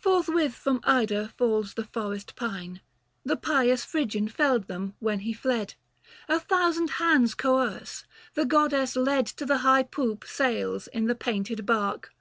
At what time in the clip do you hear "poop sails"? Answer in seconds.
9.82-10.86